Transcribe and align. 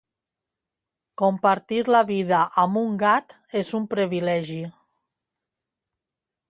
Compartir 1.21 1.83
la 1.97 2.01
vida 2.07 2.39
amb 2.63 2.81
un 2.83 2.97
gat 3.05 3.37
és 3.61 3.73
un 3.81 3.87
privilegi. 3.95 4.61